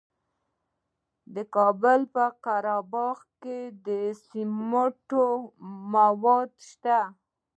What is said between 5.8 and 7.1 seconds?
مواد شته.